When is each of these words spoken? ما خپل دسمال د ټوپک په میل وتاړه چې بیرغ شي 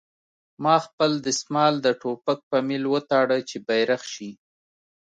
ما 0.63 0.75
خپل 0.85 1.11
دسمال 1.27 1.73
د 1.81 1.87
ټوپک 2.01 2.39
په 2.49 2.57
میل 2.67 2.83
وتاړه 2.93 3.37
چې 3.49 3.57
بیرغ 3.67 4.01
شي 4.13 4.31